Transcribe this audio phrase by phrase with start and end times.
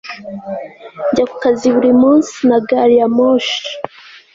[1.09, 3.61] njya ku kazi buri munsi na gari ya moshi